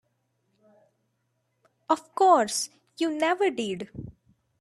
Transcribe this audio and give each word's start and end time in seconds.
Of 1.87 2.15
course 2.15 2.71
you 2.97 3.13
never 3.15 3.51
did. 3.51 3.89